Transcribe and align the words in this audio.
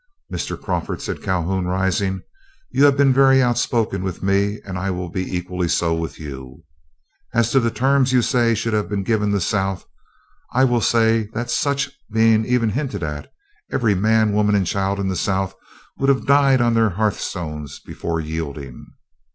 "Mr. 0.33 0.59
Crawford," 0.59 0.99
said 0.99 1.21
Calhoun, 1.21 1.65
rising, 1.65 2.23
"you 2.71 2.85
have 2.85 2.97
been 2.97 3.13
very 3.13 3.39
outspoken 3.39 4.03
with 4.03 4.23
me, 4.23 4.59
and 4.65 4.75
I 4.79 4.89
will 4.89 5.09
be 5.09 5.21
equally 5.37 5.67
so 5.67 5.93
with 5.93 6.19
you. 6.19 6.63
As 7.35 7.51
to 7.51 7.59
the 7.59 7.69
terms 7.69 8.11
you 8.11 8.23
say 8.23 8.55
should 8.55 8.73
have 8.73 8.89
been 8.89 9.03
given 9.03 9.29
the 9.29 9.39
South, 9.39 9.85
I 10.53 10.63
will 10.63 10.81
say 10.81 11.25
that 11.33 11.37
had 11.39 11.49
such 11.51 11.91
been 12.09 12.47
even 12.47 12.69
hinted 12.71 13.03
at, 13.03 13.31
every 13.71 13.93
man, 13.93 14.33
woman, 14.33 14.55
and 14.55 14.65
child 14.65 14.99
in 14.99 15.07
the 15.07 15.15
South 15.15 15.53
would 15.99 16.09
have 16.09 16.25
died 16.25 16.61
on 16.61 16.73
their 16.73 16.89
hearthstones 16.89 17.77
before 17.79 18.19
yielding. 18.19 18.87